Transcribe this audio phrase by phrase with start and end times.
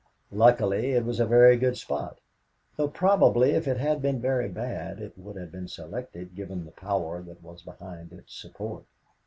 [0.31, 2.17] Luckily, it was a very good spot,
[2.75, 6.71] though probably if it had been very bad, it would have been selected, given the
[6.71, 8.85] power that was behind its support.